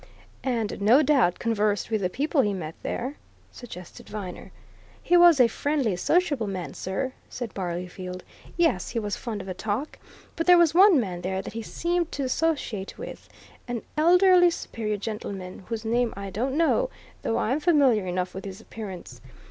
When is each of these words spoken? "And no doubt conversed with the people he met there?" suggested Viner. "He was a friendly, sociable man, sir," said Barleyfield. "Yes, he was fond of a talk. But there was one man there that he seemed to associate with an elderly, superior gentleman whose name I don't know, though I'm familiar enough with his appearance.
"And 0.43 0.81
no 0.81 1.03
doubt 1.03 1.37
conversed 1.37 1.91
with 1.91 2.01
the 2.01 2.09
people 2.09 2.41
he 2.41 2.55
met 2.55 2.73
there?" 2.81 3.17
suggested 3.51 4.09
Viner. 4.09 4.51
"He 4.99 5.15
was 5.15 5.39
a 5.39 5.47
friendly, 5.47 5.95
sociable 5.95 6.47
man, 6.47 6.73
sir," 6.73 7.13
said 7.29 7.53
Barleyfield. 7.53 8.23
"Yes, 8.57 8.89
he 8.89 8.97
was 8.97 9.15
fond 9.15 9.41
of 9.41 9.47
a 9.47 9.53
talk. 9.53 9.99
But 10.35 10.47
there 10.47 10.57
was 10.57 10.73
one 10.73 10.99
man 10.99 11.21
there 11.21 11.43
that 11.43 11.53
he 11.53 11.61
seemed 11.61 12.11
to 12.13 12.23
associate 12.23 12.97
with 12.97 13.29
an 13.67 13.83
elderly, 13.95 14.49
superior 14.49 14.97
gentleman 14.97 15.59
whose 15.67 15.85
name 15.85 16.15
I 16.17 16.31
don't 16.31 16.57
know, 16.57 16.89
though 17.21 17.37
I'm 17.37 17.59
familiar 17.59 18.07
enough 18.07 18.33
with 18.33 18.43
his 18.45 18.59
appearance. 18.59 19.21